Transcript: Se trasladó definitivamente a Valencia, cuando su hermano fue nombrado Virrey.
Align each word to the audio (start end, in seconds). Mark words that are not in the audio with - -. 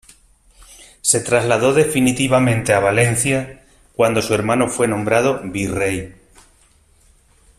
Se 1.03 1.19
trasladó 1.19 1.73
definitivamente 1.75 2.73
a 2.73 2.79
Valencia, 2.79 3.61
cuando 3.95 4.23
su 4.23 4.33
hermano 4.33 4.67
fue 4.67 4.87
nombrado 4.87 5.41
Virrey. 5.43 6.15